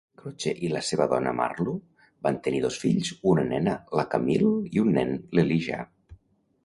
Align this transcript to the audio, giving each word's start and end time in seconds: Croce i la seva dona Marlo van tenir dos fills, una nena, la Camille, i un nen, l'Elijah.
Croce 0.19 0.51
i 0.67 0.69
la 0.75 0.79
seva 0.85 1.05
dona 1.11 1.33
Marlo 1.39 1.75
van 2.27 2.39
tenir 2.47 2.63
dos 2.63 2.79
fills, 2.85 3.11
una 3.35 3.45
nena, 3.53 3.77
la 4.01 4.07
Camille, 4.15 4.51
i 4.79 4.83
un 4.85 4.91
nen, 5.01 5.13
l'Elijah. 5.39 5.85